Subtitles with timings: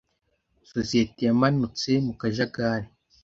[0.71, 2.87] Sosiyete yamanutse mu kajagari.